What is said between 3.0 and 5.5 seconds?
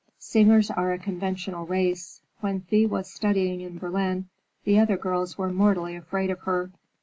studying in Berlin the other girls